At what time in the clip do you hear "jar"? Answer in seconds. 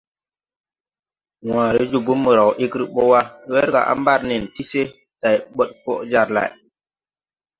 6.11-6.27